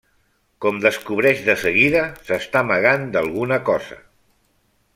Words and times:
Com 0.65 0.77
descobreix 0.85 1.43
de 1.49 1.55
seguida, 1.63 2.01
s'està 2.29 2.63
amagant 2.67 3.05
d'alguna 3.17 3.61
cosa. 3.69 4.01